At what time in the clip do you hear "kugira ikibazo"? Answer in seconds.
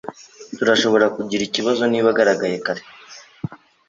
1.15-1.81